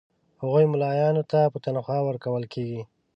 [0.41, 2.81] هغو مُلایانو ته به تنخوا ورکوله کیږي.